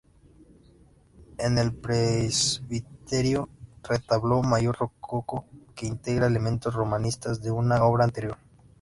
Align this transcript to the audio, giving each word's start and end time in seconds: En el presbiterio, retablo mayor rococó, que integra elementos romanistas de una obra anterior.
En 1.37 1.59
el 1.59 1.75
presbiterio, 1.75 3.49
retablo 3.83 4.41
mayor 4.41 4.75
rococó, 4.79 5.45
que 5.75 5.85
integra 5.85 6.25
elementos 6.25 6.73
romanistas 6.73 7.43
de 7.43 7.51
una 7.51 7.83
obra 7.85 8.05
anterior. 8.05 8.35